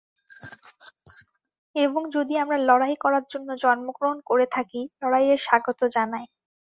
এবং 1.75 2.01
যদি 2.15 2.33
আমরা 2.37 2.57
লড়াই 2.69 2.95
করার 3.03 3.25
জন্য 3.31 3.49
জন্মগ্রহণ 3.63 4.17
করে 4.29 4.45
থাকি, 4.55 4.81
লড়াইয়ে 5.01 5.35
স্বাগত 5.45 5.79
জানাই। 5.95 6.25